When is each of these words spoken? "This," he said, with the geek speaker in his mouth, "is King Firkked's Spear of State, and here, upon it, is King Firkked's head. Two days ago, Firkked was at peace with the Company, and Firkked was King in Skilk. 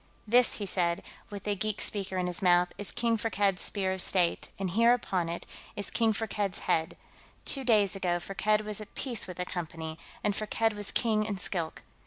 "This," 0.27 0.55
he 0.55 0.65
said, 0.65 1.03
with 1.29 1.43
the 1.43 1.55
geek 1.55 1.79
speaker 1.79 2.17
in 2.17 2.25
his 2.25 2.41
mouth, 2.41 2.69
"is 2.79 2.89
King 2.89 3.17
Firkked's 3.17 3.61
Spear 3.61 3.93
of 3.93 4.01
State, 4.01 4.47
and 4.57 4.71
here, 4.71 4.93
upon 4.95 5.29
it, 5.29 5.45
is 5.75 5.91
King 5.91 6.11
Firkked's 6.11 6.57
head. 6.65 6.97
Two 7.45 7.63
days 7.63 7.95
ago, 7.95 8.19
Firkked 8.19 8.61
was 8.65 8.81
at 8.81 8.95
peace 8.95 9.27
with 9.27 9.37
the 9.37 9.45
Company, 9.45 9.99
and 10.23 10.35
Firkked 10.35 10.73
was 10.73 10.89
King 10.89 11.23
in 11.23 11.37
Skilk. 11.37 11.83